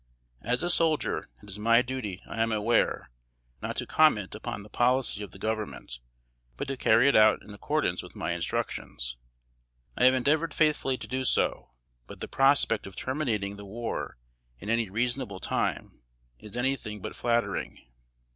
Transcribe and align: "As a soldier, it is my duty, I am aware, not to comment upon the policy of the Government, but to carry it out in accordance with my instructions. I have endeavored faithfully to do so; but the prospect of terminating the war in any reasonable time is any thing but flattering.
"As 0.41 0.63
a 0.63 0.71
soldier, 0.71 1.29
it 1.43 1.49
is 1.49 1.59
my 1.59 1.83
duty, 1.83 2.23
I 2.27 2.41
am 2.41 2.51
aware, 2.51 3.11
not 3.61 3.75
to 3.75 3.85
comment 3.85 4.33
upon 4.33 4.63
the 4.63 4.67
policy 4.71 5.23
of 5.23 5.29
the 5.29 5.37
Government, 5.37 5.99
but 6.57 6.67
to 6.69 6.75
carry 6.75 7.07
it 7.07 7.15
out 7.15 7.43
in 7.43 7.53
accordance 7.53 8.01
with 8.01 8.15
my 8.15 8.31
instructions. 8.31 9.17
I 9.95 10.05
have 10.05 10.15
endeavored 10.15 10.55
faithfully 10.55 10.97
to 10.97 11.07
do 11.07 11.23
so; 11.23 11.73
but 12.07 12.19
the 12.19 12.27
prospect 12.27 12.87
of 12.87 12.95
terminating 12.95 13.57
the 13.57 13.65
war 13.65 14.17
in 14.57 14.71
any 14.71 14.89
reasonable 14.89 15.39
time 15.39 16.01
is 16.39 16.57
any 16.57 16.75
thing 16.75 16.99
but 16.99 17.15
flattering. 17.15 17.77